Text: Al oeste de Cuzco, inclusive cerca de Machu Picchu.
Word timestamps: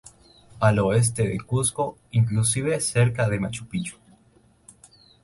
Al 0.59 0.79
oeste 0.79 1.27
de 1.27 1.39
Cuzco, 1.39 1.95
inclusive 2.09 2.79
cerca 2.81 3.29
de 3.29 3.39
Machu 3.39 3.67
Picchu. 3.67 3.97